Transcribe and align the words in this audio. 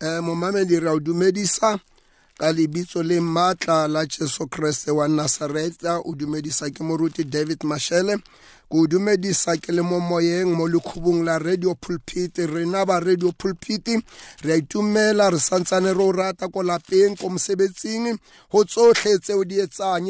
eh, 0.00 0.20
mon 0.20 0.34
mame 0.34 0.64
di 0.64 0.78
raw 0.78 0.98
du 0.98 1.14
medi 1.14 1.46
sa 1.46 1.78
ka 2.38 2.52
lebitso 2.52 3.02
le 3.02 3.20
maatla 3.20 3.88
la 3.88 4.06
jesu 4.06 4.46
kreste 4.48 4.90
wa 4.90 5.08
nasareta 5.08 6.00
o 6.04 6.14
dumedisa 6.14 6.70
ke 6.70 6.82
moruti 6.82 7.24
david 7.24 7.60
mashele. 7.64 8.16
Ke 8.70 8.78
o 8.78 8.86
dumedisa 8.86 9.56
ke 9.60 9.72
le 9.72 9.82
mo 9.82 10.00
moyeng 10.00 10.54
mo 10.56 10.66
lekhubung 10.66 11.24
la 11.24 11.38
radio 11.38 11.74
pulpit. 11.74 12.38
Rena 12.38 12.86
ba 12.86 13.00
radio 13.00 13.32
pulpit. 13.32 13.86
Re 14.42 14.52
a 14.52 14.56
itumela 14.56 15.30
re 15.30 15.38
santsane 15.38 15.92
re 15.94 16.02
o 16.02 16.12
rata 16.12 16.48
ko 16.48 16.62
lapeng 16.62 17.18
ko 17.18 17.28
mosebetsing. 17.28 18.18
Go 18.50 18.64
tsotlhe 18.64 19.18
tseo 19.20 19.44
di 19.44 19.60
etsang 19.60 20.08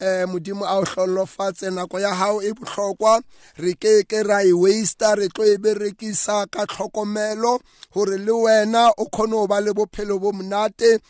eh 0.00 0.26
modimo 0.26 0.66
a 0.66 0.78
o 0.78 0.84
hlolofatse 0.84 1.70
nako 1.70 2.00
ya 2.00 2.14
hao 2.14 2.42
e 2.42 2.52
bohlokwa. 2.52 3.22
Re 3.56 3.74
ke 3.74 4.04
ke 4.04 4.22
ra 4.22 4.44
e 4.44 4.52
waster 4.52 5.16
re 5.16 5.28
tlo 5.28 5.44
e 5.44 5.56
berekisa 5.56 6.46
ka 6.50 6.66
tlhokomelo. 6.66 7.58
Gore 7.94 8.18
le 8.18 8.32
wena 8.32 8.90
o 8.98 9.06
kgone 9.08 9.32
go 9.32 9.46
ba 9.46 9.60
le 9.60 9.72
bophelo 9.72 10.20
bo 10.20 10.32
monate. 10.32 11.00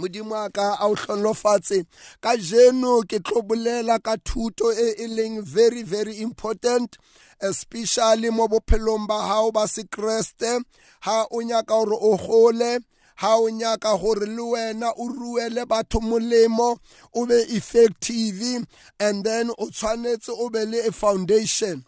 Modimo 0.00 0.34
a 0.34 0.50
ka 0.50 0.76
a 0.80 0.86
o 0.88 0.94
hlolofatse. 0.94 1.84
Ka 2.20 2.36
jeno 2.36 3.02
ke 3.08 3.18
tlo 3.22 3.42
bolela 3.42 4.02
ka 4.02 4.16
thuto 4.16 4.72
e 4.72 5.04
e 5.04 5.06
leng 5.16 5.42
very 5.44 5.82
very 5.82 6.20
important 6.20 6.96
especially 7.40 8.30
mo 8.30 8.48
bophelong 8.48 9.06
ba 9.06 9.26
hao 9.28 9.50
ba 9.50 9.64
sekreste. 9.66 10.64
Ha 11.00 11.26
o 11.30 11.40
nyaka 11.40 11.66
gore 11.66 11.96
o 12.00 12.16
gole 12.16 12.80
ha 13.16 13.36
o 13.36 13.48
nyaka 13.48 13.96
gore 14.00 14.26
le 14.26 14.42
wena 14.42 14.92
o 14.96 15.08
ruele 15.08 15.66
batho 15.66 16.00
molemo 16.00 16.78
o 17.14 17.26
be 17.26 17.34
effective 17.50 18.64
and 18.98 19.24
then 19.24 19.50
o 19.58 19.66
tshwanetse 19.68 20.30
o 20.30 20.48
be 20.48 20.64
le 20.64 20.86
a 20.86 20.92
foundation. 20.92 21.84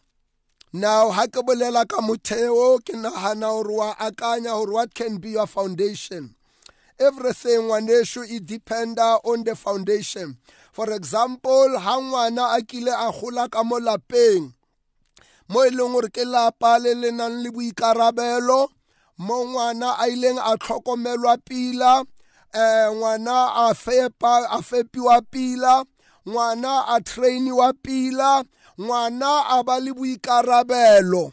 Now 0.73 1.10
ha 1.10 1.27
ke 1.27 1.41
bolela 1.45 1.88
ka 1.88 2.01
motheo 2.01 2.80
ke 2.85 2.93
nagana 2.97 3.49
gore 3.49 3.77
wa 3.77 3.95
akanya 3.95 4.57
gore 4.57 4.73
what 4.73 4.95
can 4.95 5.19
be 5.19 5.30
your 5.30 5.47
foundation 5.47 6.35
everything 7.02 7.59
ngwanesho 7.66 8.24
e 8.24 8.41
dependa 8.41 9.18
on 9.24 9.45
the 9.45 9.54
foundation. 9.54 10.37
For 10.73 10.93
example 10.93 11.79
ha 11.79 12.01
ngwana 12.01 12.57
a 12.57 12.63
kile 12.63 12.93
a 12.93 13.13
gola 13.13 13.49
ka 13.49 13.63
mo 13.63 13.79
lapeng 13.79 14.54
mo 15.49 15.60
e 15.66 15.71
leng 15.71 15.93
gore 15.93 16.09
ke 16.09 16.24
lapa 16.24 16.79
le 16.80 16.95
le 16.95 17.10
nang 17.10 17.43
le 17.43 17.51
boikarabelo 17.51 18.68
mo 19.18 19.37
ngwana 19.45 19.99
a 20.01 20.09
ileng 20.09 20.40
a 20.40 20.57
tlhokomelwa 20.57 21.37
pila 21.45 22.04
eh 22.54 22.88
ngwana 22.88 23.68
a 23.68 23.74
fepa 23.74 24.49
a 24.49 24.62
fepiwa 24.62 25.21
pila 25.30 25.84
ngwana 26.29 26.88
a 26.88 27.01
trainiwa 27.01 27.73
pila 27.82 28.45
ngwana 28.80 29.45
a 29.52 29.62
ba 29.62 29.77
le 29.80 29.93
boikarabelo. 29.93 31.32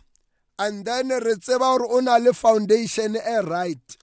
And 0.60 0.84
then 0.84 1.08
re 1.08 1.36
tseba 1.40 1.78
gore 1.78 1.88
o 1.90 2.00
na 2.02 2.18
le 2.18 2.34
foundation 2.34 3.16
e 3.16 3.40
right 3.48 3.98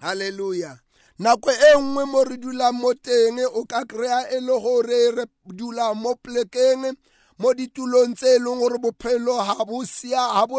halleluja 0.00 0.78
nako 1.18 1.50
e 1.50 1.78
nngwe 1.78 2.04
mo 2.04 2.24
re 2.24 2.36
dulang 2.36 2.72
mo 2.72 2.94
teng 2.94 3.38
o 3.54 3.64
ka 3.64 3.84
kry-a 3.84 4.20
e 4.36 4.40
le 4.40 4.54
gore 4.60 5.10
re 5.16 5.24
dula 5.46 5.94
mo 5.94 6.14
plekeng 6.14 6.96
mo 7.38 7.54
ditulong 7.54 8.14
tse 8.14 8.36
e 8.36 8.38
leng 8.38 8.58
gore 8.58 8.78
bophelo 8.78 9.38
ga 9.38 9.64
bo 9.64 9.84
sia 9.84 10.22
ga 10.34 10.46
bo 10.46 10.58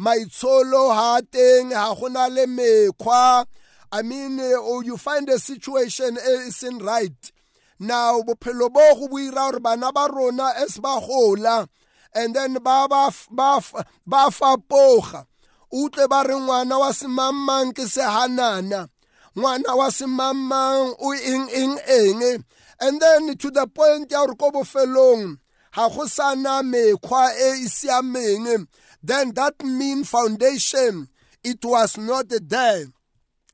maitsholo 0.00 0.88
ha 0.96 1.20
teng 1.20 1.72
ha 1.72 1.94
gona 1.94 2.28
le 2.28 2.46
mekgwa. 2.46 3.44
I 3.92 4.02
mean 4.02 4.38
oh, 4.40 4.80
you 4.80 4.96
find 4.96 5.28
a 5.28 5.38
situation 5.38 6.16
e 6.16 6.48
isn't 6.48 6.82
right. 6.82 7.32
Now 7.78 8.22
bophelo 8.22 8.72
bo 8.72 8.94
go 8.94 9.08
boira 9.08 9.50
gore 9.50 9.60
bana 9.60 9.92
ba 9.92 10.08
rona 10.10 10.52
as 10.56 10.78
ba 10.78 11.00
gola 11.00 11.68
and 12.14 12.34
then 12.34 12.54
ba 12.54 12.86
ba 12.88 13.10
ba 13.30 13.60
ba 14.06 14.30
fapoga 14.30 15.26
utlwe 15.72 16.08
ba 16.08 16.22
re 16.22 16.34
ngwana 16.34 16.78
wa 16.78 16.92
semangmang 16.92 17.72
ke 17.72 17.86
sehanana. 17.86 18.88
Ngwana 19.36 19.74
wa 19.76 19.88
semangmang 19.90 20.94
o 20.98 21.14
eng 21.14 21.48
eng 21.50 21.78
eng? 21.86 22.44
And 22.80 23.00
then 23.00 23.36
to 23.36 23.50
the 23.50 23.66
point 23.66 24.10
ya 24.10 24.26
gore 24.26 24.36
ko 24.36 24.50
bofelong 24.50 25.38
ga 25.74 25.88
go 25.88 26.06
sana 26.06 26.62
mekgwa 26.62 27.30
e 27.38 27.62
e 27.62 27.68
siameng. 27.68 28.66
Then 29.02 29.32
that 29.34 29.62
mean 29.62 30.04
foundation 30.04 31.08
it 31.44 31.64
was 31.64 31.96
not 31.98 32.28
there. 32.28 32.86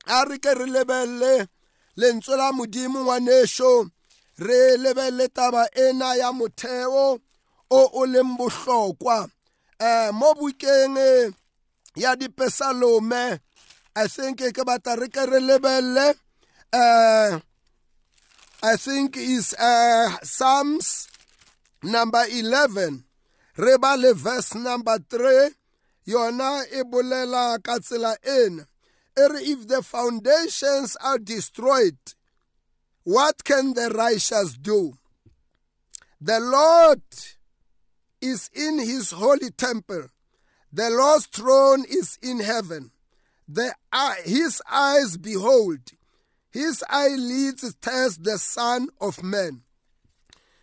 A 0.07 0.25
re 0.25 0.37
ke 0.39 0.51
re 0.57 0.65
lebelele 0.65 1.47
lentswe 1.97 2.37
la 2.37 2.51
modimo 2.51 3.03
ngwanesho 3.03 3.89
re 4.39 4.77
lebelele 4.77 5.27
taba 5.27 5.67
ena 5.75 6.15
ya 6.15 6.31
motheo 6.31 7.19
o 7.69 7.89
o 7.93 8.05
leng 8.05 8.37
bohlokwa. 8.37 9.29
Um 9.79 10.15
mo 10.15 10.33
bukeng 10.33 11.33
ya 11.97 12.15
dipesalome 12.15 13.39
i 13.95 14.05
think 14.07 14.37
ke 14.37 14.61
batla 14.61 14.95
re 15.01 15.07
ke 15.09 15.25
re 15.25 15.39
um 16.73 17.41
i 18.63 18.75
think 18.77 19.17
is 19.17 19.53
uh, 19.57 20.13
psalms 20.21 21.09
number 21.83 22.23
11 22.29 23.03
re 23.57 23.77
ba 23.81 23.97
le 23.97 24.13
verse 24.13 24.53
number 24.55 24.97
3 25.09 25.49
yona 26.05 26.63
e 26.71 26.83
bolela 26.83 27.57
ka 27.63 27.79
tsela 27.79 28.15
ena. 28.23 28.65
If 29.19 29.67
the 29.67 29.81
foundations 29.81 30.95
are 30.97 31.17
destroyed 31.17 31.97
what 33.03 33.43
can 33.43 33.73
the 33.73 33.89
righteous 33.89 34.53
do? 34.53 34.93
The 36.21 36.39
lord 36.39 37.01
is 38.21 38.49
in 38.53 38.79
his 38.79 39.11
holy 39.11 39.49
temple 39.49 40.07
the 40.77 40.91
lord's 40.91 41.25
throne 41.25 41.85
is 41.89 42.19
in 42.21 42.39
heaven. 42.39 42.91
The 43.47 43.73
eye, 43.91 44.21
his 44.23 44.61
eyes 44.69 45.17
behold. 45.17 45.79
His 46.51 46.83
eyelids 46.87 47.73
test 47.81 48.23
the 48.23 48.37
son 48.37 48.89
of 49.01 49.23
man. 49.23 49.63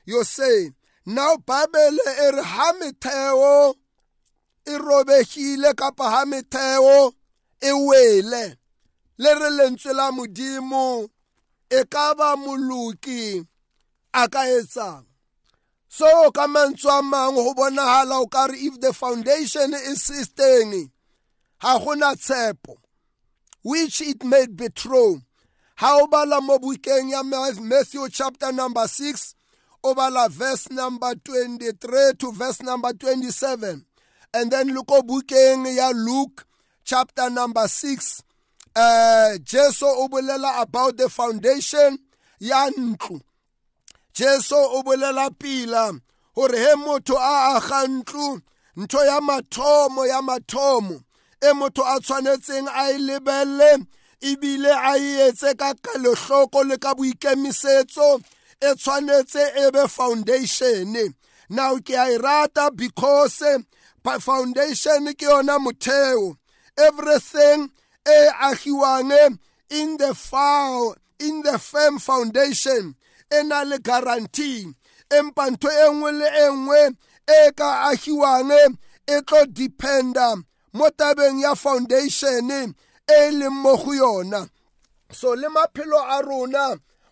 You're 0.07 0.23
saying 0.23 0.77
now 1.05 1.37
bible 1.39 1.99
e 2.07 2.31
re 2.31 2.43
ha 2.45 2.73
metheo 2.81 3.75
e 4.65 4.79
robegile 4.79 5.75
kapa 5.75 6.05
ha 6.05 6.25
metheo 6.25 7.13
e 7.61 7.73
wele. 7.73 8.57
Le 9.19 9.35
re 9.35 9.51
lentswe 9.51 9.93
la 9.93 10.13
modimo 10.13 11.09
e 11.69 11.85
ka 11.91 12.15
ba 12.15 12.37
moloki 12.37 13.45
a 14.15 14.29
ka 14.29 14.43
etsang? 14.47 15.07
So 15.97 16.31
ka 16.33 16.47
mantswe 16.55 16.91
a 16.91 17.03
mangwe 17.03 17.41
go 17.45 17.55
bonagala 17.55 18.19
o 18.23 18.27
ka 18.27 18.47
re 18.47 18.59
if 18.59 18.81
the 18.81 18.93
foundation 18.93 19.75
is 19.75 20.03
sisteng 20.03 20.91
ga 21.63 21.79
gona 21.79 22.11
tshepo 22.17 22.75
which 23.63 24.01
it 24.01 24.23
may 24.25 24.47
be 24.47 24.69
true. 24.69 25.23
Ha 25.77 25.99
o 26.03 26.07
bala 26.09 26.41
mo 26.41 26.59
bukeng 26.59 27.11
ya 27.11 27.23
matthew 27.23 28.09
chapter 28.09 28.51
number 28.51 28.89
6 28.89 29.35
obala 29.85 30.29
verse 30.31 30.69
number 30.73 31.15
23 31.15 32.15
to 32.19 32.33
verse 32.33 32.61
number 32.63 32.93
27 32.93 33.85
and 34.35 34.51
then 34.51 34.75
look 34.75 34.91
o 34.91 35.01
bukeng 35.03 35.67
ya 35.77 35.91
luke 35.95 36.45
chapter 36.85 37.31
number 37.31 37.69
6 37.69 38.23
uh 38.75 39.39
jesu 39.39 39.87
o 39.87 40.09
bolela 40.09 40.61
about 40.61 40.97
the 40.97 41.09
foundation 41.09 41.99
ya 42.41 42.69
ntlo 42.71 43.21
jesu 44.15 44.57
o 44.57 44.83
bolela 44.83 45.31
pila 45.39 45.93
gore 46.35 46.59
he 46.59 46.75
motho 46.75 47.17
a 47.17 47.57
aga 47.57 47.81
ntlo 47.89 48.41
ntho 48.77 49.05
ya 49.05 49.21
mathomo 49.21 50.07
ya 50.07 50.23
mathomo 50.23 50.97
e 51.41 51.53
motho 51.53 51.83
a 51.83 52.01
tshwanetseng 52.01 52.69
a 52.69 52.91
e 52.95 52.99
lebelle 52.99 53.73
ebile 54.21 54.73
a 54.73 54.97
e 54.99 55.29
etse 55.29 55.55
ka 55.61 55.75
kalehloko 55.85 56.65
le 56.69 56.77
ka 56.79 56.95
boikemisetso 56.95 58.21
e 58.61 58.75
tshwanetse 58.75 59.43
e 59.63 59.71
be 59.71 59.89
foundation 59.89 61.15
now 61.51 61.77
ke 61.77 61.95
a 61.95 62.15
e 62.15 62.17
rata 62.19 62.71
because 62.75 63.43
foundation 64.21 65.07
ke 65.15 65.27
yona 65.27 65.59
motheo. 65.59 66.37
Everything 66.77 67.71
e 68.07 68.29
agiwang 68.43 69.39
in 69.71 69.97
the 69.97 70.15
foul 70.15 70.95
in 71.19 71.43
the 71.43 71.59
firm 71.59 71.99
foundation. 71.99 72.95
E 73.39 73.43
na 73.49 73.59
le 73.71 73.77
guarantee 73.87 74.61
empa 75.17 75.45
ntho 75.51 75.69
e 75.69 75.87
nngwe 75.93 76.11
le 76.21 76.29
e 76.45 76.47
nngwe 76.57 76.81
e 77.27 77.53
ka 77.59 77.69
agiwang 77.91 78.53
e 79.07 79.17
tlo 79.27 79.41
dependa 79.57 80.27
mo 80.77 80.87
tabeng 80.99 81.39
ya 81.45 81.53
foundation 81.55 82.51
e 83.07 83.31
leng 83.39 83.57
mo 83.63 83.73
go 83.77 83.93
yona. 84.03 84.41
So 85.13 85.35
le 85.35 85.49
maphelo 85.49 85.99
a 85.99 86.23
rona 86.23 86.65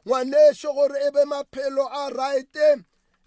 ngwanesho 0.06 0.69
gore 0.74 0.98
e 1.06 1.10
be 1.14 1.22
maphelo 1.32 1.84
a 1.86 2.10
right 2.19 2.56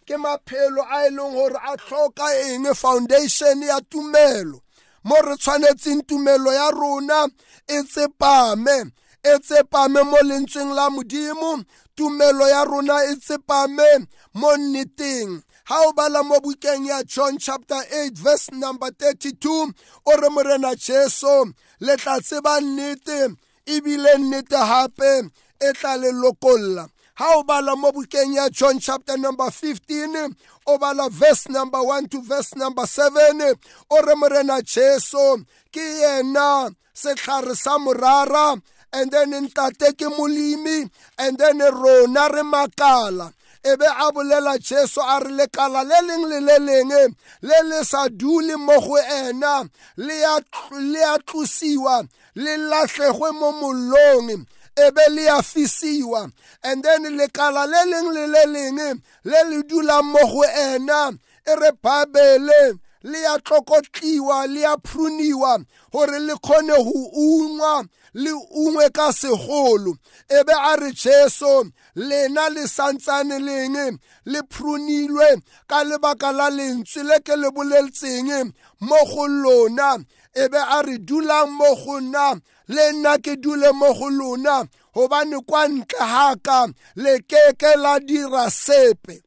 ke 0.06 0.16
maphelo 0.18 0.82
a 0.96 1.08
e 1.08 1.10
leng 1.10 1.34
gore 1.38 1.56
a 1.56 1.78
tlhoka 1.78 2.28
eng 2.46 2.66
foundation 2.74 3.62
ya 3.62 3.80
tumelo. 3.92 4.62
Mo 5.04 5.16
re 5.22 5.36
tshwanetseng 5.38 6.02
tumelo 6.08 6.52
ya 6.54 6.72
rona 6.72 7.28
e 7.68 7.78
tsepame 7.84 8.92
e 9.24 9.40
tsepame 9.40 10.02
mo 10.04 10.18
lentsweng 10.30 10.74
la 10.78 10.90
modimo 10.90 11.64
tumelo 11.96 12.48
ya 12.48 12.64
rona 12.66 13.04
e 13.12 13.16
tsepame 13.16 14.08
mo 14.34 14.58
nneteng. 14.58 15.44
Ha 15.66 15.82
o 15.88 15.94
bala 15.94 16.24
mo 16.24 16.40
bukeng 16.40 16.86
ya 16.86 17.04
john 17.04 17.38
chapter 17.38 17.82
8 17.92 18.18
verse 18.18 18.52
number 18.52 18.92
32 18.92 19.74
o 20.06 20.16
re 20.16 20.30
morena 20.30 20.76
jesu 20.76 21.54
le 21.80 21.98
tla 21.98 22.20
tseba 22.22 22.62
nnete 22.62 23.36
ebile 23.66 24.18
nnete 24.18 24.58
hape 24.58 25.30
e 25.60 25.74
tla 25.74 25.98
le 25.98 26.12
lokolla. 26.12 26.88
Ha 27.16 27.38
o 27.38 27.44
bala 27.44 27.76
mo 27.76 27.92
bukeng 27.92 28.36
ya 28.36 28.50
john 28.50 28.80
chapter 28.80 29.18
number 29.18 29.50
15 29.50 30.36
o 30.68 30.78
bala 30.78 31.10
verse 31.10 31.50
number 31.50 31.80
1 31.80 32.10
to 32.10 32.22
verse 32.22 32.56
number 32.56 32.86
7 32.86 33.56
o 33.90 34.02
re 34.02 34.16
morena 34.16 34.62
jesu 34.62 35.46
ke 35.72 35.82
yena 35.82 36.70
setlhare 36.94 37.56
sa 37.56 37.78
morara 37.78 38.56
and 38.98 39.12
then 39.12 39.32
ntate 39.32 39.90
ke 40.00 40.08
molemi 40.18 40.90
and 41.20 41.38
then 41.38 41.60
rona 41.60 42.24
re 42.34 42.44
makala 42.54 43.34
e 43.64 43.76
be 43.76 43.86
a 43.86 44.08
bolela 44.12 44.58
jesu 44.60 45.02
a 45.02 45.20
re 45.24 45.32
lekala 45.40 45.84
le 45.84 46.00
leng 46.08 46.26
le 46.32 46.40
le 46.40 46.58
leng 46.68 47.16
le 47.42 47.58
le 47.70 47.84
sa 47.84 48.08
dule 48.10 48.56
mo 48.58 48.80
go 48.80 48.98
ena 48.98 49.68
le 49.98 50.16
a 50.24 51.18
tlosiwa 51.28 52.08
le 52.36 52.58
latlhegwe 52.70 53.30
mo 53.40 53.52
mollong 53.52 54.46
e 54.78 54.92
be 54.92 55.02
le 55.10 55.24
ya 55.24 55.42
fisiwa. 55.42 56.32
And 56.64 56.84
then 56.84 57.04
lekala 57.18 57.66
le 57.66 57.82
leng 57.92 58.14
le 58.14 58.28
le 58.28 58.44
leng 58.46 59.02
le 59.24 59.44
le 59.50 59.64
dulang 59.64 60.12
mo 60.12 60.20
go 60.20 60.44
ena 60.44 61.18
e 61.48 61.56
re 61.56 61.72
babele 61.82 62.80
le 63.04 63.22
ya 63.22 63.38
tlokotliwa 63.38 64.48
le 64.48 64.62
ya 64.62 64.78
pruniwa 64.78 65.64
gore 65.92 66.20
le 66.20 66.36
kgone 66.36 66.76
go 66.84 67.12
ungwa 67.14 67.86
le 68.16 68.32
ungwe 68.64 68.90
ka 68.98 69.12
segolo 69.12 69.92
e 70.30 70.40
be 70.48 70.54
a 70.54 70.74
re 70.82 70.92
jesu 70.92 71.54
lena 71.96 72.50
le 72.56 72.64
santsane 72.76 73.38
leng 73.48 74.00
le 74.26 74.40
prunilwe 74.52 75.30
ka 75.70 75.84
lebaka 75.84 76.32
la 76.32 76.48
lentswe 76.50 77.04
le 77.04 77.18
ke 77.26 77.36
le 77.36 77.52
boleletseng 77.52 78.54
mo 78.88 79.00
go 79.12 79.28
lona. 79.28 80.00
E 80.36 80.48
be 80.52 80.58
a 80.58 80.82
re 80.84 80.98
dulang 80.98 81.52
mo 81.52 81.76
go 81.76 82.00
nna 82.00 82.40
le 82.68 82.92
nna 82.92 83.18
ke 83.24 83.36
dule 83.36 83.72
mo 83.72 83.94
go 83.94 84.10
lona 84.10 84.68
gobane 84.94 85.40
kwa 85.48 85.68
ntle 85.68 86.00
haka 86.00 86.68
le 86.96 87.20
keke 87.20 87.76
la 87.76 88.00
dira 88.00 88.50
sepe. 88.50 89.24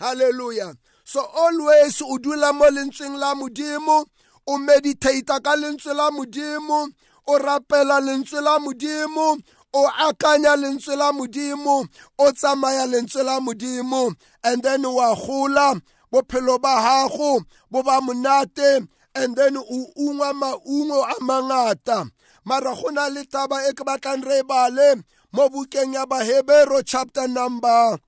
Halleluja 0.00 0.74
so 1.04 1.20
always 1.34 2.02
o 2.02 2.18
dula 2.18 2.52
mo 2.52 2.66
lentsweng 2.70 3.18
la 3.18 3.34
modimo 3.34 4.06
o 4.46 4.58
meditata 4.58 5.40
ka 5.42 5.56
lentswe 5.56 5.94
la 5.94 6.10
modimo 6.10 6.88
o 7.30 7.38
rapela 7.38 7.96
lentswe 8.06 8.40
la 8.40 8.58
modimo 8.58 9.38
o 9.72 9.82
akanya 10.06 10.56
lentswe 10.56 10.96
la 10.96 11.12
modimo 11.12 11.86
o 12.18 12.32
tsamaya 12.32 12.86
lentswe 12.86 13.22
la 13.22 13.40
modimo 13.40 14.14
and 14.44 14.62
then 14.62 14.82
wa 14.82 15.14
gola 15.14 15.80
bophelo 16.12 16.58
ba 16.60 16.74
gago 16.84 17.44
bo 17.70 17.82
ba 17.82 18.00
monate 18.00 18.88
and 19.14 19.36
then 19.36 19.56
o 19.56 19.86
ungwa 19.98 20.32
maungo 20.32 21.02
a 21.02 21.14
mangata. 21.20 22.10
Mara 22.44 22.74
go 22.74 22.88
na 22.88 23.06
le 23.08 23.24
taba 23.24 23.68
e 23.68 23.72
ke 23.72 23.84
batlang 23.84 24.24
re 24.24 24.42
bale 24.42 25.02
mo 25.32 25.48
bukeng 25.48 25.94
ya 25.94 26.06
bahebero 26.06 26.84
chapter 26.84 27.28
number 27.28 27.98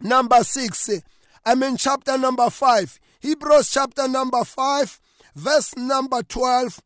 number 0.00 0.36
6 0.38 1.02
i 1.46 1.54
mean 1.54 1.76
chapter 1.76 2.18
number 2.18 2.50
5 2.50 2.98
hebrews 3.20 3.70
chapter 3.70 4.08
number 4.08 4.44
5 4.44 5.00
verse 5.34 5.76
number 5.76 6.22
12 6.22 6.80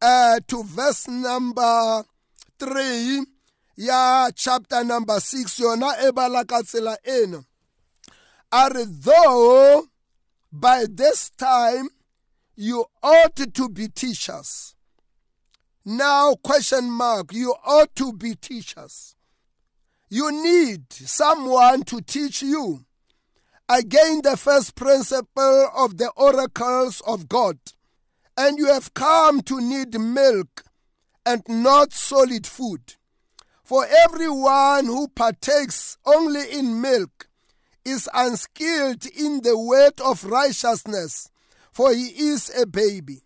uh, 0.00 0.40
to 0.46 0.62
verse 0.62 1.08
number 1.08 2.04
3 2.58 3.24
ya 3.76 4.30
chapter 4.34 4.84
number 4.84 5.20
6 5.20 5.58
yona 5.60 6.08
e 6.08 6.12
bala 6.12 6.44
ka 6.44 6.62
tsela 6.62 6.96
ena. 7.04 7.44
A 8.52 8.68
re 8.68 8.84
though 8.88 9.86
by 10.52 10.86
this 10.88 11.30
time 11.30 11.88
you 12.56 12.84
ought 13.02 13.36
to 13.36 13.68
be 13.68 13.88
teachers. 13.88 14.74
Now 15.84 16.34
question 16.34 16.90
mark 16.90 17.32
you 17.32 17.54
ought 17.64 17.94
to 17.96 18.12
be 18.12 18.34
teachers. 18.34 19.14
You 20.08 20.30
need 20.30 20.92
someone 20.92 21.82
to 21.84 22.00
teach 22.00 22.42
you. 22.42 22.84
Again 23.68 24.20
the 24.22 24.36
first 24.36 24.74
principle 24.76 25.68
of 25.76 25.98
the 25.98 26.10
oracles 26.16 27.02
of 27.06 27.28
god 27.28 27.58
and 28.36 28.58
you 28.58 28.66
have 28.66 28.94
come 28.94 29.40
to 29.42 29.60
need 29.60 29.98
milk 29.98 30.64
and 31.24 31.42
not 31.48 31.92
solid 31.92 32.46
food 32.46 32.94
for 33.66 33.84
everyone 34.04 34.86
who 34.86 35.08
partakes 35.08 35.98
only 36.06 36.52
in 36.52 36.80
milk 36.80 37.26
is 37.84 38.08
unskilled 38.14 39.04
in 39.06 39.40
the 39.42 39.58
word 39.58 40.00
of 40.00 40.22
righteousness, 40.22 41.28
for 41.72 41.92
he 41.92 42.06
is 42.30 42.48
a 42.56 42.64
baby. 42.64 43.22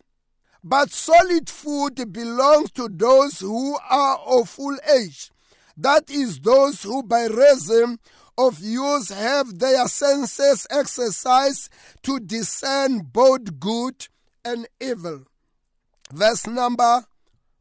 But 0.63 0.89
solid 0.89 1.47
food 1.47 2.11
belongs 2.11 2.71
to 2.71 2.89
those 2.89 3.41
who 3.41 3.77
are 3.87 4.17
of 4.25 4.49
full 4.49 4.77
age, 4.91 5.29
that 5.77 6.09
is, 6.09 6.39
those 6.39 6.81
who 6.81 7.03
by 7.03 7.25
reason 7.27 7.99
of 8.35 8.59
use 8.61 9.09
have 9.09 9.59
their 9.59 9.87
senses 9.87 10.65
exercised 10.71 11.69
to 12.01 12.19
discern 12.19 13.01
both 13.13 13.59
good 13.59 14.07
and 14.43 14.67
evil. 14.79 15.23
Verse 16.11 16.47
number 16.47 17.05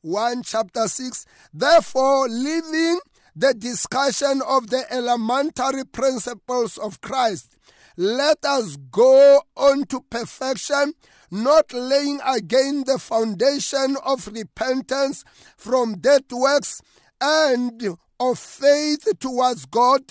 1, 0.02 0.42
chapter 0.42 0.88
6. 0.88 1.26
Therefore, 1.52 2.28
leaving 2.28 3.00
the 3.36 3.54
discussion 3.54 4.42
of 4.46 4.70
the 4.70 4.84
elementary 4.92 5.84
principles 5.84 6.78
of 6.78 7.00
Christ, 7.00 7.56
let 7.96 8.44
us 8.44 8.76
go 8.90 9.42
on 9.56 9.84
to 9.86 10.00
perfection, 10.10 10.94
not 11.30 11.72
laying 11.72 12.20
again 12.26 12.84
the 12.86 12.98
foundation 12.98 13.96
of 14.04 14.26
repentance 14.28 15.24
from 15.56 15.98
dead 15.98 16.24
works 16.30 16.82
and 17.20 17.96
of 18.18 18.38
faith 18.38 19.06
towards 19.18 19.66
God, 19.66 20.02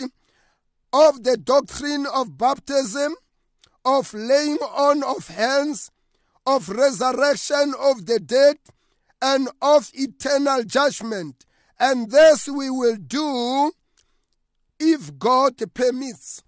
of 0.93 1.23
the 1.23 1.37
doctrine 1.37 2.05
of 2.05 2.37
baptism, 2.37 3.15
of 3.85 4.13
laying 4.13 4.57
on 4.57 5.03
of 5.03 5.27
hands, 5.27 5.91
of 6.45 6.69
resurrection 6.69 7.73
of 7.79 8.05
the 8.05 8.19
dead, 8.19 8.57
and 9.21 9.49
of 9.61 9.91
eternal 9.93 10.63
judgment. 10.63 11.45
And 11.79 12.11
this 12.11 12.47
we 12.47 12.69
will 12.69 12.95
do 12.95 13.71
if 14.79 15.17
God 15.17 15.61
permits. 15.73 16.43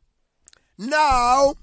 Now, 0.77 1.55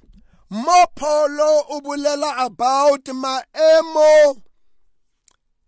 Mopolo 0.51 1.69
ubulela 1.71 2.47
about 2.47 3.05
maemo 3.05 4.43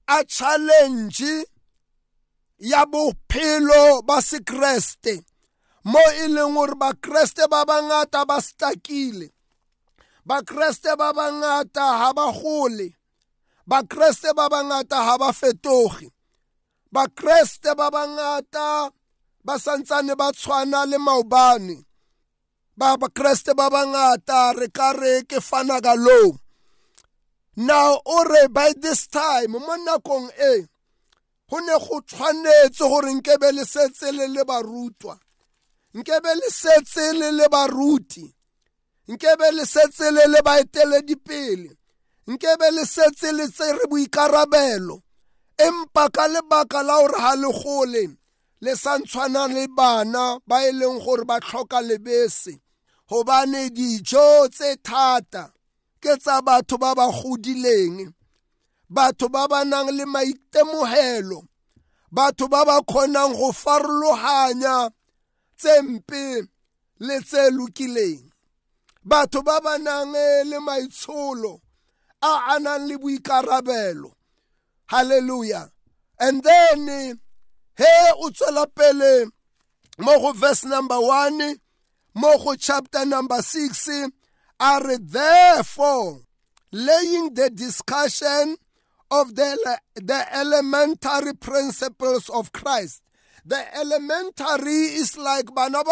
a 0.08 0.24
challenge 0.24 1.44
ya 2.58 2.86
bophelo 2.86 4.02
ba 4.06 4.22
sekreste 4.22 5.22
mo 5.84 6.00
e 6.24 6.28
leng 6.28 6.54
gore 6.54 6.74
bakreste 6.74 7.46
ba 7.48 7.64
bakreste 10.30 10.92
ba 11.00 11.08
bangata 11.18 11.86
ha 12.00 12.12
ba 12.18 12.26
gole. 12.38 12.88
Bakreste 13.70 14.30
ba 14.38 14.46
bangata 14.48 14.98
ha 15.06 15.14
ba 15.18 15.32
fetoge. 15.40 16.06
Bakreste 16.94 17.70
ba 17.78 17.90
bangata 17.90 18.90
ba 19.46 19.54
santsane 19.64 20.14
ba 20.20 20.28
tshwana 20.32 20.80
le 20.90 20.98
maobane. 21.06 21.76
Ba 22.78 22.88
bakreste 23.00 23.52
ba 23.58 23.66
bangata 23.74 24.54
re 24.58 24.68
ka 24.76 24.88
re 25.00 25.14
ke 25.28 25.38
fana 25.48 25.80
ka 25.86 25.94
low 26.06 26.38
now 27.56 28.00
o 28.06 28.24
re 28.24 28.46
by 28.48 28.72
this 28.80 29.06
time 29.08 29.50
mo 29.50 29.76
nakong 29.86 30.30
e 30.38 30.64
go 31.50 31.58
ne 31.58 31.74
go 31.78 32.00
tshwanetse 32.00 32.84
gore 32.88 33.12
nkebe 33.18 33.52
le 33.52 33.64
setse 33.64 34.12
le 34.12 34.26
le 34.28 34.44
barutwa. 34.44 35.18
Nkebe 35.94 36.34
le 36.34 36.48
setse 36.50 37.12
le 37.18 37.32
le 37.32 37.48
baruti. 37.48 38.24
Nkebe 39.10 39.50
le 39.50 39.64
setse 39.66 40.10
le 40.10 40.24
le 40.32 40.40
baeteledipele. 40.42 41.70
Nkebe 42.26 42.70
le 42.70 42.84
setse 42.84 43.32
le 43.32 43.48
tsere 43.48 43.86
boikarabelo. 43.90 45.02
Empa 45.58 46.08
ka 46.14 46.28
lebaka 46.28 46.82
la 46.82 46.94
gore 47.00 47.18
ga 47.18 47.34
le 47.36 47.50
gole 47.60 48.04
le 48.60 48.76
sa 48.76 48.98
ntshwana 48.98 49.48
le 49.54 49.66
bana 49.78 50.38
ba 50.46 50.56
e 50.68 50.72
leng 50.72 51.00
gore 51.04 51.24
ba 51.24 51.40
tlhoka 51.40 51.80
lebese. 51.88 52.54
Gobane 53.08 53.70
dijo 53.70 54.48
tse 54.48 54.76
thata 54.86 55.52
ke 56.00 56.16
tsa 56.22 56.40
batho 56.46 56.78
ba 56.78 56.94
ba 56.94 57.06
godileng 57.10 58.14
batho 58.88 59.28
ba 59.28 59.48
ba 59.50 59.64
nang 59.64 59.90
le 59.90 60.04
maitemogelo. 60.14 61.42
Batho 62.16 62.46
ba 62.48 62.64
ba 62.64 62.76
kgonang 62.88 63.34
go 63.38 63.50
farologanya 63.52 64.90
le 67.00 67.16
tse 67.20 67.50
lokileng 67.50 68.29
batho 69.04 69.42
ba 69.44 69.60
ba 69.60 69.78
nang 69.78 70.12
le 70.12 70.58
maitsholo 70.60 71.60
a 72.22 72.54
a 72.54 72.60
nang 72.60 72.86
le 72.88 72.96
boikarabelo 72.98 74.12
hallelujah 74.86 75.70
and 76.18 76.42
then 76.42 77.18
he 77.76 77.92
o 78.16 78.30
tswela 78.30 78.66
pele 78.74 79.26
mo 79.98 80.18
go 80.20 80.32
verse 80.32 80.64
number 80.64 81.00
1 81.00 81.56
mo 82.14 82.38
go 82.38 82.54
chapter 82.56 83.04
number 83.06 83.40
6 83.40 84.10
are 84.60 84.98
therefore 84.98 86.20
laying 86.72 87.34
the 87.34 87.50
discussion 87.50 88.56
of 89.10 89.34
the, 89.34 89.78
the 89.96 90.36
elementary 90.36 91.34
principles 91.34 92.28
of 92.28 92.52
Christ. 92.52 93.02
The 93.44 93.76
elementary 93.76 94.94
is 95.00 95.16
like 95.16 95.52
bana 95.54 95.82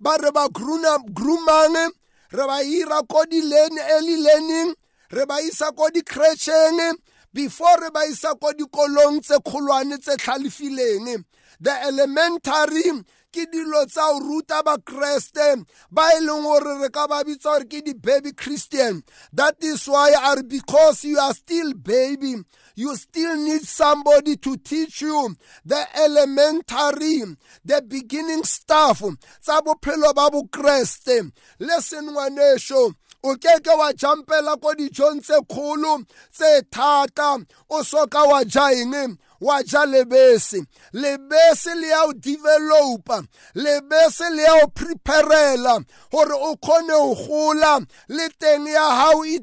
ba 0.00 0.18
banyane 0.18 0.32
ba 0.32 0.48
re 0.48 0.58
ba 0.86 0.98
groomang 1.12 1.92
re 2.32 2.44
ba 2.46 2.62
ira 2.62 3.02
ko 3.08 3.24
di-learn 3.24 3.78
early 3.78 4.16
learning 4.16 4.74
re 5.10 5.24
ba 5.26 5.40
isa 5.40 5.72
ko 5.72 5.88
di-crasheng 5.90 6.96
before 7.32 7.80
re 7.80 7.90
ba 7.90 8.04
isa 8.06 8.34
ko 8.40 8.52
dikolong 8.52 9.20
tse 9.20 9.38
kgolwane 9.40 9.98
tse 9.98 10.16
tlhalefileng 10.16 11.24
the 11.60 11.74
elementary 11.88 13.02
ke 13.32 13.44
dilo 13.52 13.84
tsa 13.86 14.06
go 14.12 14.18
ruta 14.24 14.62
bakreste 14.62 15.64
ba 15.90 16.08
e 16.16 16.20
leng 16.20 16.42
gore 16.42 16.80
re 16.80 16.88
ka 16.88 17.06
ba 17.06 17.24
bitsa 17.24 17.58
gore 17.58 17.68
ke 17.68 17.84
di-baby 17.84 18.32
christian. 18.32 19.02
That 19.32 19.56
is 19.60 19.84
why 19.86 20.14
are 20.16 20.42
because 20.42 21.04
you 21.04 21.18
are 21.18 21.34
still 21.34 21.74
baby. 21.74 22.36
You 22.78 22.94
still 22.94 23.36
need 23.36 23.62
somebody 23.62 24.36
to 24.36 24.56
teach 24.56 25.00
you 25.02 25.34
the 25.64 25.84
elementary 25.96 27.24
the 27.64 27.82
beginning 27.82 28.44
stuff. 28.44 29.00
Tsa 29.42 29.60
bophelo 29.62 30.14
ba 30.14 30.30
bokreste 30.30 31.32
listen 31.58 32.06
ngwanesho 32.06 32.86
eh, 32.86 32.92
o 33.28 33.36
keke 33.36 33.78
wa 33.78 33.92
jampela 33.92 34.56
ko 34.60 34.74
dijong 34.74 35.20
tse 35.20 35.40
kgolo 35.50 36.04
tse 36.32 36.62
thata. 36.70 37.38
O 37.70 37.82
soka 37.82 38.24
wa 38.24 38.44
ja 38.44 38.70
eng? 38.72 39.18
Wa 39.40 39.62
ja 39.62 39.84
lebese. 39.84 40.64
Lebese 40.92 41.74
le 41.80 41.88
ya 41.88 42.04
o 42.04 42.12
developa 42.12 43.22
lebese 43.54 44.30
le 44.34 44.42
ya 44.42 44.54
o 44.64 44.66
preparela 44.68 45.84
gore 46.10 46.34
o 46.34 46.56
kgone 46.56 46.88
go 46.88 47.14
gola. 47.14 47.80
Le 48.08 48.28
teng 48.40 48.66
ya 48.66 48.88
gago 48.88 49.24
e 49.24 49.38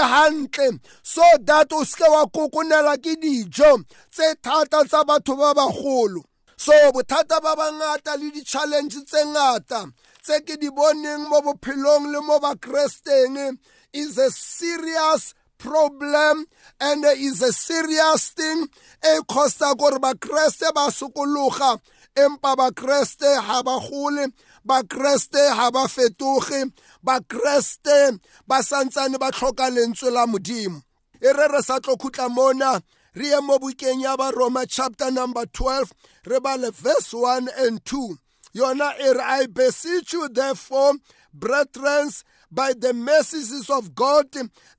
hantle. 0.00 0.78
So 1.02 1.22
that 1.44 1.72
o 1.72 1.84
seke 1.84 2.08
wa 2.10 2.26
kokonela 2.26 2.96
ke 2.96 3.16
dijo 3.20 3.84
tse 4.10 4.34
thata 4.42 4.84
tsa 4.84 5.04
batho 5.04 5.36
ba 5.36 5.54
bagolo 5.54 6.22
so 6.56 6.72
bothata 6.92 7.40
ba 7.40 7.54
bangata 7.54 8.16
le 8.16 8.30
di-challenge 8.30 9.04
tse 9.04 9.24
ngata 9.26 9.86
tse 10.26 10.40
ke 10.42 10.56
di 10.58 10.66
boneng 10.74 11.30
mo 11.30 11.38
bophelong 11.38 12.10
le 12.10 12.18
mo 12.18 12.42
bakresteng 12.42 13.58
is 13.94 14.18
a 14.18 14.26
serious 14.34 15.34
problem 15.56 16.44
and 16.80 17.04
is 17.14 17.42
a 17.42 17.52
serious 17.52 18.34
thing. 18.34 18.66
E 19.06 19.22
costa 19.30 19.70
gore 19.78 20.02
bakreste 20.02 20.66
ba 20.74 20.90
sokologa 20.90 21.78
empa 22.18 22.58
bakreste 22.58 23.38
ha 23.38 23.62
ba 23.62 23.78
gole 23.78 24.26
bakreste 24.66 25.42
ha 25.54 25.70
ba 25.70 25.86
fetoge 25.86 26.74
bakreste 27.06 28.18
ba 28.48 28.58
santsane 28.66 29.22
ba 29.22 29.30
tlhoka 29.30 29.70
lentswe 29.70 30.10
la 30.10 30.26
modimo. 30.26 30.82
E 31.22 31.30
re 31.30 31.46
re 31.54 31.62
sa 31.62 31.78
tlo 31.78 31.94
khutla 31.94 32.26
mona 32.28 32.82
re 33.14 33.26
ye 33.30 33.40
mo 33.46 33.58
bukeng 33.62 34.02
ya 34.02 34.16
baroma 34.16 34.66
chapter 34.66 35.12
number 35.12 35.46
12 35.46 35.92
re 36.26 36.40
bale 36.40 36.72
verse 36.74 37.14
1 37.14 37.46
and 37.62 37.84
2 37.84 38.18
yona 38.56 38.88
e 38.98 39.12
re 39.12 39.24
i 39.42 39.46
beseech 39.46 40.12
you 40.12 40.28
therefore 40.28 40.94
brethren 41.32 42.10
by 42.50 42.72
the 42.78 42.92
mercies 42.92 43.68
of 43.68 43.94
God 43.94 44.26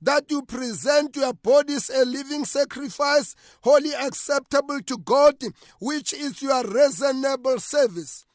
that 0.02 0.30
you 0.30 0.42
present 0.42 1.16
your 1.16 1.32
bodies 1.34 1.90
a 1.90 2.04
living 2.04 2.44
sacrifice, 2.44 3.34
wholly 3.62 3.92
acceptable 3.94 4.80
to 4.80 4.98
God, 4.98 5.34
which 5.80 6.12
is 6.12 6.42
your 6.42 6.64
reasonable 6.64 7.60
service. 7.60 8.26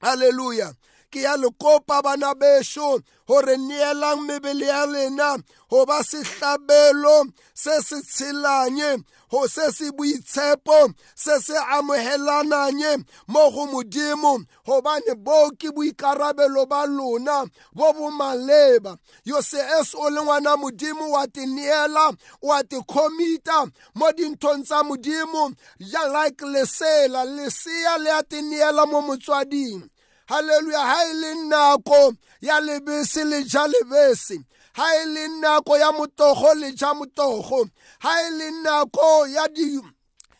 Hallelujah. 0.00 0.72
Ke 1.10 1.22
ya 1.22 1.36
le 1.36 1.48
kopa 1.58 2.02
bana 2.02 2.34
besho 2.34 3.00
gore 3.26 3.56
neelang 3.56 4.20
mebele 4.26 4.66
ya 4.66 4.86
lena 4.86 5.36
go 5.70 5.86
ba 5.86 6.02
setlhabelo 6.02 7.30
se 7.54 7.80
se 7.82 8.02
tshelanye 8.02 9.02
go 9.30 9.46
se 9.46 9.70
se 9.72 9.90
boitshepo 9.92 10.92
se 11.14 11.38
se 11.40 11.56
amogelananye 11.56 13.04
mo 13.28 13.50
go 13.50 13.66
modimo. 13.66 14.44
Gobane 14.66 15.14
bo 15.16 15.50
ke 15.58 15.70
boikarabelo 15.70 16.66
ba 16.68 16.86
lona 16.86 17.46
bo 17.72 17.92
bo 17.92 18.10
maleba. 18.10 18.96
Yo 19.24 19.40
se 19.40 19.58
es 19.58 19.94
o 19.94 20.10
le 20.10 20.20
ngwana 20.20 20.56
modimo 20.56 21.10
wa 21.10 21.26
te 21.26 21.46
neela 21.46 22.12
wa 22.42 22.62
te 22.62 22.76
comita 22.86 23.70
mo 23.94 24.10
dinthong 24.12 24.64
tsa 24.64 24.82
modimo. 24.82 25.54
Ja 25.78 26.06
like 26.08 26.44
lesela 26.44 27.24
lesea 27.24 27.98
le 27.98 28.10
a 28.10 28.22
te 28.22 28.42
neela 28.42 28.86
mo 28.86 29.00
motswading. 29.02 29.88
Haleluya 30.30 30.80
ha 30.80 31.04
e 31.04 31.14
le 31.14 31.34
nako 31.34 32.14
ya 32.40 32.60
lebese 32.60 33.24
le 33.24 33.42
ja 33.42 33.66
lebese 33.66 34.38
ha 34.72 34.96
e 35.02 35.04
le 35.06 35.28
nako 35.28 35.78
ya 35.78 35.92
motogo 35.92 36.54
le 36.54 36.72
ja 36.72 36.94
motogo 36.94 37.68
ha 37.98 38.22
e 38.22 38.30
le 38.30 38.50
nako 38.50 39.26
ya 39.26 39.48
di 39.48 39.80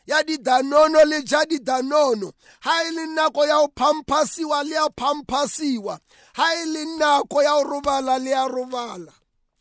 ya 0.06 0.23
didanono 0.23 1.04
le 1.04 1.23
ja 1.23 1.44
didanono 1.44 2.32
ha 2.61 2.85
e 2.85 2.90
le 2.90 3.06
nako 3.06 3.47
ya 3.47 3.56
go 3.59 3.68
phamphasiwa 3.76 4.62
le 4.62 4.75
ya 4.75 4.88
phamphasiwa 4.90 5.99
ha 6.35 6.54
e 6.54 6.66
le 6.66 6.85
nako 6.85 7.42
ya 7.42 7.52
go 7.54 7.64
robala 7.64 8.18
le 8.18 8.30
ya 8.30 8.49
robala 8.49 9.12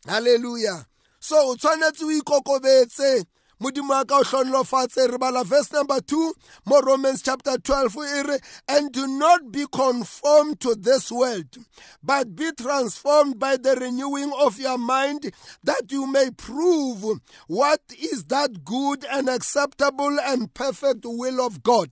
halleluja 0.06 0.86
so 1.18 1.48
o 1.48 1.56
tshwanetse 1.56 2.04
o 2.04 2.10
ikokobetse 2.10 3.24
modimo 3.60 3.92
wa 3.92 4.04
ka 4.04 4.18
o 4.18 4.24
hlonlofatse 4.24 5.10
re 5.10 5.18
bala 5.18 5.44
verse 5.44 5.70
number 5.72 6.00
2 6.00 6.32
mo 6.64 6.80
romans 6.80 7.20
chapter 7.22 7.58
12 7.58 7.96
e 7.96 8.22
re 8.22 8.38
and 8.68 8.90
do 8.90 9.06
not 9.06 9.52
be 9.52 9.66
conformed 9.70 10.58
to 10.58 10.74
this 10.74 11.12
world 11.12 11.58
but 12.02 12.34
be 12.34 12.50
transformed 12.52 13.38
by 13.38 13.58
the 13.58 13.76
renewing 13.76 14.32
of 14.40 14.58
your 14.58 14.78
mind 14.78 15.30
that 15.62 15.92
you 15.92 16.06
may 16.06 16.30
prove 16.30 17.04
what 17.48 17.82
is 17.98 18.24
that 18.24 18.64
good 18.64 19.04
and 19.10 19.28
acceptable 19.28 20.18
and 20.20 20.54
perfect 20.54 21.04
will 21.04 21.44
of 21.44 21.62
god. 21.62 21.90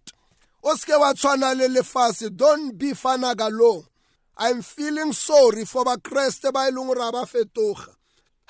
O 0.64 0.74
seke 0.74 0.98
wa 0.98 1.12
tshwana 1.12 1.54
le 1.54 1.68
lefase 1.68 2.34
don't 2.34 2.78
be 2.78 2.92
fanagalo 2.92 3.84
i'm 4.38 4.62
feeling 4.62 5.12
sorry 5.12 5.66
for 5.66 5.84
bakreste 5.84 6.50
ba 6.50 6.68
e 6.68 6.72
leng 6.72 6.86
gore 6.86 7.08
a 7.08 7.12
ba 7.12 7.26
fetoga. 7.26 7.94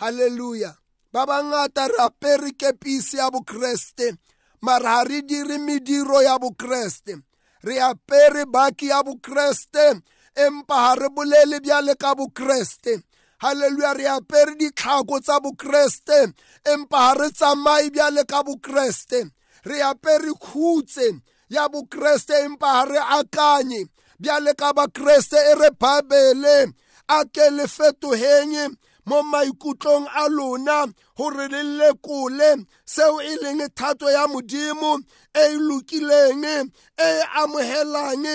Halleluja 0.01 0.77
ba 1.19 1.27
bangata 1.27 1.89
re 1.89 1.99
apere 1.99 2.51
kepisi 2.53 3.17
ya 3.17 3.31
bokreste 3.31 4.17
mara 4.61 5.03
ga 5.03 5.05
re 5.05 5.23
dire 5.23 5.59
mediro 5.59 6.23
ya 6.23 6.39
bokreste. 6.39 7.23
Re 7.63 7.81
apere 7.81 8.45
baki 8.47 8.87
ya 8.87 9.03
bokreste 9.03 10.01
empa 10.35 10.75
ga 10.75 10.95
re 10.95 11.09
bolele 11.09 11.61
bjale 11.61 11.95
ka 11.99 12.15
bokreste. 12.15 13.03
Halleluja 13.43 13.95
re 13.95 14.07
apere 14.07 14.55
ditlhako 14.55 15.21
tsa 15.21 15.41
bokreste 15.41 16.33
empa 16.65 16.99
ga 16.99 17.15
re 17.21 17.31
tsamaye 17.31 17.91
bjale 17.91 18.25
ka 18.25 18.43
bokreste. 18.43 19.31
Re 19.65 19.83
apere 19.83 20.33
khutse 20.39 21.21
ya 21.49 21.69
bokreste 21.69 22.35
empa 22.47 22.67
ga 22.67 22.85
re 22.85 22.99
akanye 23.19 23.89
bjale 24.21 24.55
ka 24.55 24.73
bakreste 24.73 25.39
e 25.51 25.55
re 25.55 25.71
babele 25.71 26.73
a 27.09 27.25
ke 27.25 27.51
le 27.51 27.67
fetogeng 27.67 28.77
mo 29.09 29.19
maikutlong 29.33 30.07
a 30.23 30.25
lona 30.37 30.79
gore 31.17 31.47
le 31.49 31.63
lekole 31.79 32.51
seo 32.85 33.17
e 33.21 33.33
leng 33.43 33.63
thato 33.79 34.07
ya 34.17 34.23
modimo 34.33 34.93
e 35.35 35.45
e 35.55 35.57
lokileng 35.67 36.45
e 36.45 36.57
e 36.97 37.23
amogelang 37.41 38.27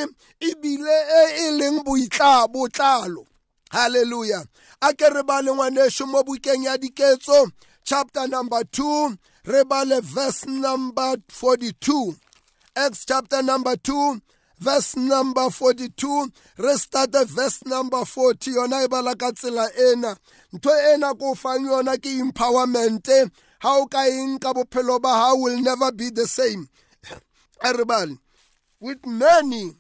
ebile 0.47 0.97
e 1.19 1.23
e 1.45 1.51
leng 1.59 1.77
botlalo. 2.53 3.23
Halleluja 3.73 4.39
a 4.81 4.93
ke 4.93 5.07
re 5.15 5.23
ba 5.23 5.41
le 5.41 5.51
ngwaneso 5.51 6.05
mo 6.11 6.19
bukeng 6.27 6.63
ya 6.67 6.77
diketso 6.77 7.49
chapter 7.83 8.27
number 8.27 8.61
2 8.61 9.17
re 9.45 9.63
ba 9.63 9.83
le 9.85 10.01
verse 10.01 10.45
number 10.47 11.17
42 11.27 12.15
acts 12.75 13.05
chapter 13.05 13.41
number 13.41 13.75
2 13.75 14.19
verse 14.63 14.95
number 14.95 15.49
42 15.49 16.31
re 16.57 16.73
starte 16.77 17.25
verse 17.27 17.65
number 17.65 18.05
40 18.05 18.51
yona 18.51 18.85
e 18.85 18.87
bala 18.87 19.15
ka 19.15 19.31
tsela 19.31 19.67
ena. 19.91 20.15
Ntho 20.53 20.71
ena 20.93 21.13
ko 21.15 21.35
fang 21.35 21.65
yona 21.65 21.97
ke 21.97 22.09
empowerment 22.23 23.07
ha 23.59 23.77
o 23.77 23.85
ka 23.87 24.05
eng 24.07 24.39
ka 24.39 24.53
bophelo 24.53 25.01
ba 25.01 25.33
will 25.35 25.59
never 25.59 25.91
be 25.91 26.09
the 26.09 26.27
same. 26.27 26.69
Everybody 27.63 28.17
with 28.79 29.05
many 29.05 29.73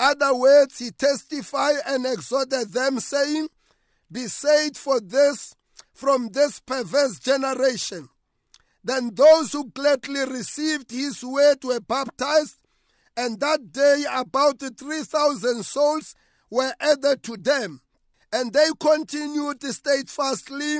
other 0.00 0.34
words 0.34 0.78
he 0.78 0.90
testified 0.90 1.76
and 1.86 2.06
exhorted 2.06 2.72
them 2.72 3.00
saying 3.00 3.48
be 4.10 4.26
saved 4.26 4.76
for 4.76 5.00
this 5.00 5.54
from 5.92 6.28
this 6.32 6.60
perverse 6.60 7.18
generation 7.18 8.08
then 8.84 9.14
those 9.14 9.52
who 9.52 9.70
gladly 9.70 10.24
received 10.26 10.90
his 10.90 11.22
word 11.22 11.62
were 11.62 11.80
baptized 11.80 12.58
and 13.16 13.40
that 13.40 13.72
day 13.72 14.04
about 14.12 14.60
3,000 14.60 15.64
souls 15.64 16.14
were 16.50 16.72
added 16.80 17.22
to 17.24 17.36
them. 17.36 17.80
And 18.32 18.52
they 18.52 18.68
continued 18.80 19.62
steadfastly 19.62 20.78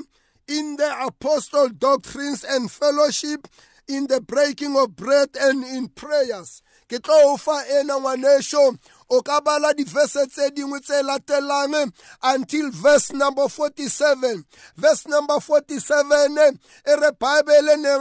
in 0.49 0.77
the 0.77 1.05
apostle 1.07 1.69
doctrines 1.69 2.45
and 2.45 2.71
fellowship, 2.71 3.47
in 3.89 4.07
the 4.07 4.21
breaking 4.21 4.77
of 4.77 4.97
bread 4.97 5.31
and 5.39 5.65
in 5.65 5.89
prayers. 5.89 6.63
ke 6.93 7.01
tlo 7.01 7.39
fa 7.41 7.65
ena 7.81 7.97
ngwaneso 7.97 8.77
o 9.09 9.23
ka 9.23 9.41
bala 9.41 9.73
difese 9.73 10.27
tse 10.29 10.51
dingwe 10.53 10.81
tse 10.85 11.01
latelang 11.03 11.91
until 12.23 12.71
verse 12.71 13.13
number 13.15 13.49
47 13.49 14.45
verse 14.77 15.09
number 15.09 15.41
47 15.41 16.59
e 16.85 16.93
re 17.01 17.11
bible 17.17 17.77
ne 17.81 17.97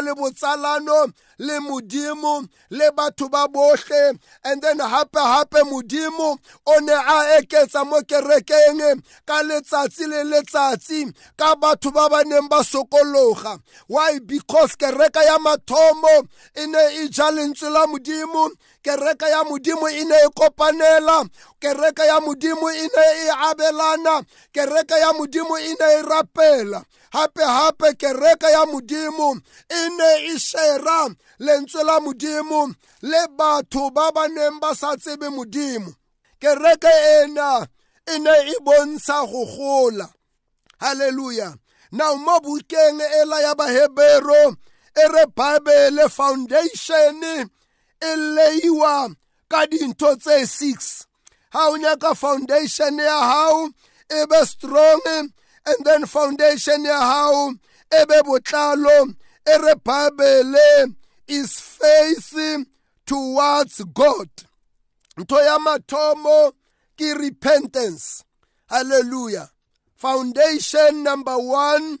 le 0.00 0.14
botsalano 0.16 1.12
le 1.38 1.60
modimo 1.60 2.46
le 2.70 2.90
batho 2.90 3.28
ba 3.30 3.46
bohle 3.48 4.18
and 4.44 4.62
then 4.62 4.78
hape 4.78 5.16
hape 5.16 5.62
modimo 5.64 6.38
o 6.66 6.80
ne 6.80 6.92
a 6.92 7.40
eketsa 7.40 7.84
mo 7.84 8.00
kerekeng 8.02 9.02
ka 9.26 9.42
letsatsi 9.42 10.06
le 10.08 10.24
letsatsi 10.24 11.12
ka 11.36 11.54
batho 11.56 11.90
ba 11.92 12.08
ba 12.08 12.22
neng 12.24 12.48
ba 12.48 12.62
sokologa. 12.62 13.58
Why? 13.88 14.18
Because 14.18 14.76
kereka 14.76 15.22
ya 15.24 15.38
mathomo 15.38 16.26
e 16.54 16.66
ne 16.66 17.04
e 17.04 17.08
ja 17.08 17.30
lentswe 17.30 17.70
la 17.70 17.86
modimo 17.86 18.50
kereka 18.82 19.28
ya 19.28 19.44
modimo 19.44 19.88
e 19.88 20.04
ne 20.04 20.14
e 20.14 20.28
kopanela 20.34 21.24
kereka 21.60 22.04
ya 22.04 22.20
modimo 22.20 22.70
e 22.70 22.88
ne 22.94 23.04
e 23.24 23.30
abelana 23.50 24.22
kereka 24.52 24.98
ya 24.98 25.12
modimo 25.12 25.58
e 25.58 25.74
ne 25.80 25.86
e 25.98 26.02
rapela. 26.02 26.84
Hape 27.14 27.44
hape 27.44 27.94
kereka 27.94 28.50
ya 28.50 28.66
modimo 28.66 29.40
e 29.68 29.88
ne 29.88 30.10
e 30.34 30.38
shera 30.38 31.14
lentswe 31.38 31.82
la 31.84 32.00
modimo 32.00 32.74
le 33.02 33.20
batho 33.38 33.90
ba 33.90 34.10
ba 34.12 34.28
neng 34.28 34.58
ba 34.60 34.74
sa 34.74 34.96
tsebe 34.96 35.28
modimo. 35.30 35.94
Kereke 36.40 36.92
ena 37.18 37.66
e 38.12 38.18
ne 38.18 38.34
e 38.52 38.56
bontsha 38.66 39.18
go 39.30 39.42
gola. 39.46 40.08
Halleluya 40.82 41.54
now 41.92 42.16
mo 42.16 42.40
bukeng 42.40 43.00
ela 43.20 43.40
ya 43.40 43.54
bahebero 43.54 44.56
e 44.96 45.04
re 45.14 45.24
bible 45.38 46.08
foundation 46.08 47.22
e 48.02 48.10
leiwa 48.34 49.14
ka 49.48 49.66
dintho 49.70 50.16
tse 50.16 50.46
six. 50.46 51.06
Ha 51.50 51.70
o 51.70 51.76
nyaka 51.76 52.14
foundation 52.14 52.98
ya 52.98 53.18
hao 53.30 53.70
e 54.10 54.26
be 54.26 54.40
strong 54.46 55.30
and 55.66 55.84
then 55.84 56.06
foundation 56.06 56.84
ya 56.84 56.98
hao 57.00 57.50
e 57.92 58.04
be 58.08 58.22
botlalo 58.22 59.14
e 59.46 59.58
re 59.58 59.74
bible 59.84 60.94
is 61.26 61.60
faith 61.60 62.36
towards 63.06 63.84
god. 63.92 64.28
Ntho 65.16 65.42
ya 65.44 65.58
mathomo 65.58 66.52
ke 66.96 67.14
repentance. 67.18 68.24
Hallelujah. 68.66 69.50
Foundation 69.94 71.02
number 71.02 71.38
one 71.38 71.98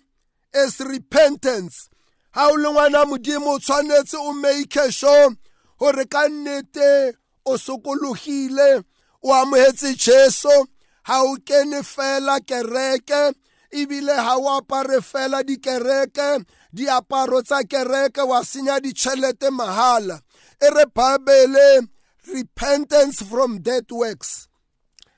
is 0.52 0.80
repentance. 0.80 1.88
Ha 2.32 2.48
o 2.50 2.54
le 2.54 2.68
ngwana 2.68 3.04
modimo 3.04 3.54
o 3.54 3.58
tshwanetse 3.58 4.14
o 4.14 4.32
make 4.32 4.90
sure 4.90 5.36
gore 5.78 6.04
ka 6.06 6.28
nnete 6.28 7.14
o 7.46 7.56
sokologile 7.56 8.84
o 9.22 9.32
amogetse 9.32 9.94
jesu. 9.96 10.66
Ha 11.04 11.22
o 11.22 11.36
kene 11.36 11.82
fela 11.82 12.40
kereke 12.40 13.34
ebile 13.80 14.14
ha 14.14 14.36
o 14.38 14.46
apare 14.58 15.00
fela 15.02 15.42
dikereke 15.42 16.44
diaparo 16.72 17.42
tsa 17.42 17.58
kereke 17.70 18.22
wa 18.30 18.44
senya 18.44 18.80
ditšhelete 18.80 19.50
mahala. 19.50 20.20
E 20.60 20.68
re 20.70 20.84
bible 20.94 21.88
repentance 22.32 23.22
from 23.22 23.58
dead 23.58 23.90
works. 23.90 24.48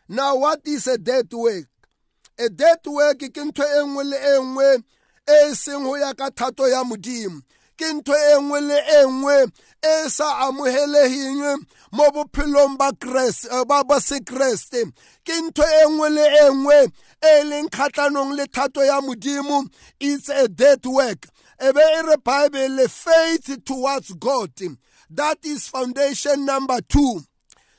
Now 0.08 0.36
what 0.36 0.60
is 0.64 0.86
a 0.86 0.98
dead 0.98 1.32
work? 1.32 1.68
A 2.38 2.48
dead 2.48 2.78
work 2.86 3.18
ke 3.18 3.40
ntho 3.44 3.64
e 3.64 3.82
nngwe 3.86 4.04
le 4.04 4.16
e 4.16 4.34
nngwe 4.40 4.68
e 5.26 5.54
seng 5.54 5.84
ho 5.84 5.96
ya 5.96 6.12
ka 6.14 6.30
thato 6.30 6.68
ya 6.68 6.84
modimo. 6.84 7.40
Ke 7.76 7.92
ntho 7.92 8.12
e 8.12 8.34
nngwe 8.40 8.60
le 8.60 8.78
e 8.78 9.00
nngwe 9.06 9.36
e 9.82 10.08
sa 10.08 10.46
amoheleheng 10.46 11.64
mo 11.92 12.04
bophelong 12.14 12.76
ba 12.76 12.92
ba 13.88 14.00
sekreste. 14.00 14.84
Ke 15.24 15.34
ntho 15.42 15.64
e 15.64 15.84
nngwe 15.90 16.08
le 16.10 16.24
e 16.24 16.46
nngwe 16.50 16.78
e 17.22 17.44
leng 17.44 17.68
kgatlhanong 17.70 18.36
le 18.36 18.46
thato 18.46 18.84
ya 18.84 19.00
modimo 19.00 19.68
it's 20.00 20.28
a 20.28 20.48
dead 20.48 20.84
work. 20.84 21.26
E 21.60 21.72
be 21.72 21.80
e 21.80 22.02
re 22.02 22.16
bible 22.22 22.88
faith 22.88 23.64
towards 23.64 24.12
god. 24.12 24.52
That 25.10 25.38
is 25.44 25.68
foundation 25.68 26.44
number 26.44 26.80
two. 26.82 27.22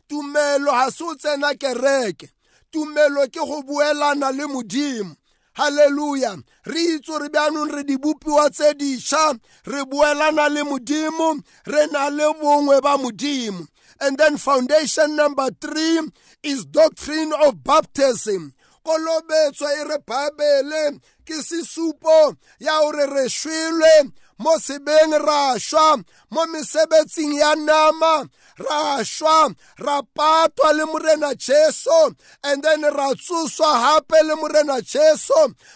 Tumelo 0.10 0.72
ha 0.72 0.90
se 0.90 1.04
o 1.04 1.16
tsena 1.16 1.54
kereke. 1.54 2.30
Tumelo 2.72 3.28
ke 3.28 3.40
go 3.46 3.62
buelana 3.62 4.32
le 4.36 4.48
modimo. 4.48 5.16
Halleluja 5.58 6.44
re 6.66 6.82
itse 6.96 7.20
re 7.20 7.30
bjanong 7.30 7.72
re 7.74 7.84
dibopiwa 7.84 8.50
tse 8.50 8.74
dišwa 8.74 9.40
re 9.66 9.84
buelana 9.86 10.50
le 10.50 10.64
modimo 10.64 11.42
re 11.66 11.88
na 11.92 12.10
le 12.10 12.34
bongwe 12.34 12.82
ba 12.82 12.98
modimo. 12.98 13.68
And 14.00 14.18
then 14.18 14.38
foundation 14.38 15.16
number 15.16 15.50
three 15.60 16.02
is 16.44 16.66
doctrine 16.66 17.34
of 17.42 17.64
baptism. 17.64 18.54
Kolobetso 18.88 19.68
e 19.80 19.84
re 19.84 19.98
bible 20.08 21.00
ke 21.28 21.36
sesupo 21.44 22.36
ya 22.60 22.80
gore 22.80 23.06
re 23.16 23.26
shwelwe 23.28 24.12
mo 24.40 24.54
sebeng 24.60 25.14
ra 25.28 25.60
šwa 25.60 26.00
mo 26.32 26.46
mesebetsing 26.48 27.34
ya 27.36 27.56
nama 27.56 28.24
ra 28.58 29.04
šwa 29.04 29.52
ra 29.78 30.02
patwa 30.16 30.74
le 30.74 30.86
morena 30.86 31.36
jesu 31.36 32.16
and 32.44 32.64
then 32.64 32.82
ra 32.82 33.14
tsoswa 33.14 33.72
hape 33.84 34.24
le 34.24 34.36
morena 34.36 34.82
jesu. 34.82 35.34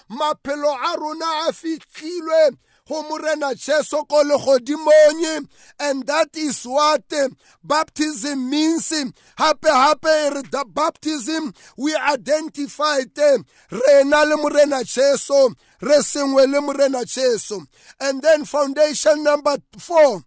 Maphelo 0.10 0.72
a 0.72 0.98
rona 0.98 1.26
a 1.48 1.52
fihlilwe 1.52 2.58
go 2.88 3.04
morena 3.04 3.56
jesu 3.56 4.04
ko 4.06 4.24
legodimong 4.24 5.48
and 5.80 6.06
that 6.08 6.36
is 6.36 6.64
what 6.66 7.04
baptism 7.64 8.50
means. 8.50 8.90
Hape 9.38 9.66
hape 9.66 10.52
the 10.52 10.66
baptism 10.68 11.54
we 11.78 11.96
identified 11.96 13.16
rena 13.18 14.26
le 14.26 14.38
morena 14.38 14.84
jesu 14.84 15.56
re 15.82 15.98
sengwe 16.00 16.52
le 16.52 16.62
morena 16.62 17.06
jesu. 17.06 17.62
And 18.00 18.22
then 18.22 18.46
foundation 18.46 19.24
number 19.24 19.58
four 19.78 20.24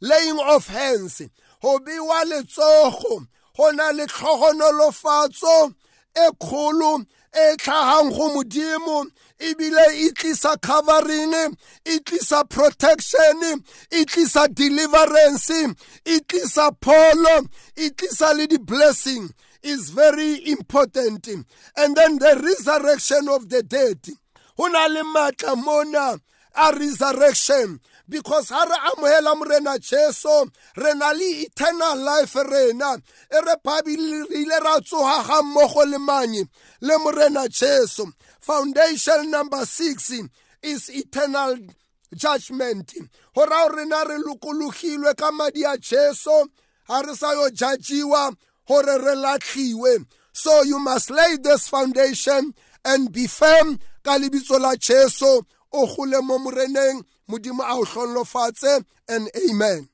laying 0.00 0.38
of 0.40 0.66
hands 0.68 1.22
go 1.62 1.78
bewa 1.78 2.24
letsogo 2.26 3.26
go 3.56 3.70
na 3.70 3.90
le 3.90 4.06
tlhogonolofatso 4.06 5.74
e 6.16 6.30
kgolo 6.40 7.06
e 7.32 7.56
tlhagang 7.56 8.10
go 8.10 8.34
modimo 8.34 9.06
ebile 9.40 10.06
e 10.06 10.10
tlisa 10.12 10.60
covering 10.60 11.56
e 11.84 11.98
tlisa 12.00 12.48
protection 12.48 13.62
e 13.90 14.04
tlisa 14.04 14.46
deliverance 14.48 15.74
e 16.04 16.20
tlisa 16.20 16.70
pholo 16.80 17.48
e 17.76 17.90
tlisa 17.90 18.34
le 18.36 18.46
di-blessing. 18.46 19.30
Is 19.62 19.90
very 19.90 20.48
important. 20.48 21.28
And 21.76 21.94
then 21.94 22.18
the 22.18 22.40
resurrection 22.42 23.28
of 23.28 23.50
the 23.50 23.62
dead. 23.62 24.00
Go 24.56 24.68
na 24.68 24.86
le 24.86 25.02
maatla 25.04 25.54
mona 25.62 26.18
a 26.56 26.72
resurrection. 26.78 27.78
Because 28.08 28.48
ha 28.48 28.64
re 28.64 28.90
amohela 28.90 29.36
morena 29.36 29.78
jesu 29.78 30.50
re 30.78 30.94
na 30.94 31.10
le 31.10 31.44
eternal 31.44 31.96
life 31.98 32.34
rena. 32.36 32.96
E 33.30 33.36
re 33.36 33.54
phabile 33.62 34.30
re 34.30 34.36
ile 34.40 34.60
ra 34.64 34.80
tsoga 34.80 35.26
ga 35.26 35.42
mmogo 35.42 35.84
le 35.90 35.98
manye 35.98 36.48
le 36.80 36.96
morena 36.98 37.46
jesu 37.46 38.10
foundation 38.40 39.30
number 39.30 39.64
six 39.66 40.12
is 40.62 40.88
eternal 40.90 41.58
judgment. 42.14 42.94
Go 43.34 43.44
rao 43.44 43.68
rena 43.68 44.04
re 44.08 44.18
lokologilwe 44.18 45.16
ka 45.16 45.30
madi 45.30 45.62
a 45.64 45.76
jesu 45.76 46.48
ga 46.88 47.00
re 47.00 47.14
sa 47.14 47.32
yo 47.32 47.50
judgiwa 47.50 48.34
gore 48.66 48.98
re 48.98 49.14
latlhiwe. 49.14 50.06
So 50.32 50.62
you 50.62 50.78
must 50.78 51.10
lay 51.10 51.36
this 51.42 51.68
foundation 51.68 52.54
and 52.84 53.12
be 53.12 53.26
firm 53.26 53.78
ka 54.02 54.18
lebitso 54.18 54.58
la 54.58 54.74
jesu. 54.76 55.42
O 55.72 55.86
gole 55.86 56.20
mo 56.22 56.38
moreneng 56.38 57.04
modimo 57.28 57.60
a 57.60 57.74
o 57.74 57.84
hlolofatse 57.84 58.84
and 59.08 59.30
amen 59.48 59.89